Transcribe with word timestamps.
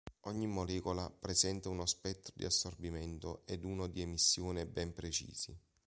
Ogni 0.21 0.47
molecola 0.47 1.07
presenta 1.11 1.69
uno 1.69 1.85
spettro 1.85 2.33
di 2.35 2.43
assorbimento 2.43 3.43
ed 3.45 3.63
uno 3.63 3.85
di 3.85 4.01
emissione 4.01 4.65
ben 4.65 4.95
precisi. 4.95 5.55